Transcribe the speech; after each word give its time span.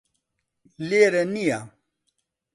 لێرە 0.87 1.21
نییە 1.33 1.59